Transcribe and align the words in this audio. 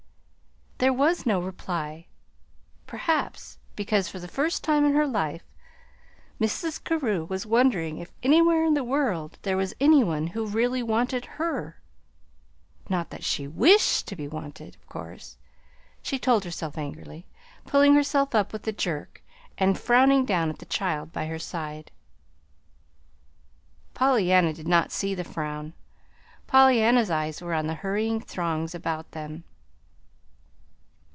There 0.83 0.91
was 0.91 1.27
no 1.27 1.39
reply 1.39 2.07
perhaps 2.87 3.59
because 3.75 4.09
for 4.09 4.17
the 4.17 4.27
first 4.27 4.63
time 4.63 4.83
in 4.83 4.93
her 4.95 5.05
life 5.05 5.43
Mrs. 6.39 6.83
Carew 6.83 7.23
was 7.25 7.45
wondering 7.45 7.99
if 7.99 8.11
anywhere 8.23 8.65
in 8.65 8.73
the 8.73 8.83
world 8.83 9.37
there 9.43 9.57
was 9.57 9.75
any 9.79 10.03
one 10.03 10.25
who 10.25 10.47
really 10.47 10.81
wanted 10.81 11.25
her 11.37 11.79
not 12.89 13.11
that 13.11 13.23
she 13.23 13.47
WISHED 13.47 14.07
to 14.07 14.15
be 14.15 14.27
wanted, 14.27 14.73
of 14.73 14.89
course, 14.89 15.37
she 16.01 16.17
told 16.17 16.43
herself 16.45 16.79
angrily, 16.79 17.27
pulling 17.67 17.93
herself 17.93 18.33
up 18.33 18.51
with 18.51 18.67
a 18.67 18.71
jerk, 18.73 19.21
and 19.59 19.77
frowning 19.77 20.25
down 20.25 20.49
at 20.49 20.57
the 20.57 20.65
child 20.65 21.13
by 21.13 21.27
her 21.27 21.37
side. 21.37 21.91
Pollyanna 23.93 24.51
did 24.51 24.67
not 24.67 24.91
see 24.91 25.13
the 25.13 25.23
frown. 25.23 25.73
Pollyanna's 26.47 27.11
eyes 27.11 27.39
were 27.39 27.53
on 27.53 27.67
the 27.67 27.75
hurrying 27.75 28.19
throngs 28.19 28.73
about 28.73 29.11
them. 29.11 29.43